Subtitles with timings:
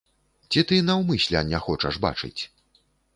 [0.53, 2.41] Ці ты наўмысля не хочаш бачыць?